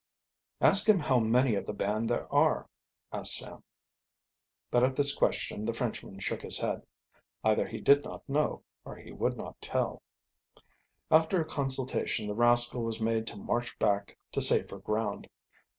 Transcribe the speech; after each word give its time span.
"Ask 0.61 0.89
him 0.89 0.97
how 0.97 1.19
many 1.19 1.53
of 1.53 1.67
the 1.67 1.73
band 1.73 2.09
there 2.09 2.27
are," 2.33 2.67
asked 3.13 3.35
Sam. 3.35 3.63
But 4.71 4.83
at 4.83 4.95
this 4.95 5.13
question 5.15 5.63
the 5.63 5.73
Frenchman 5.75 6.17
shook 6.17 6.41
his 6.41 6.57
head. 6.57 6.87
Either 7.43 7.67
he 7.67 7.79
did 7.79 8.03
not 8.03 8.27
know 8.27 8.63
or 8.83 8.99
would 9.07 9.37
not 9.37 9.61
tell. 9.61 10.01
After 11.11 11.39
a 11.39 11.45
consultation 11.45 12.25
the 12.27 12.33
rascal 12.33 12.81
was 12.81 12.99
made 12.99 13.27
to 13.27 13.37
march 13.37 13.77
back 13.77 14.17
to 14.31 14.41
safer 14.41 14.79
ground. 14.79 15.29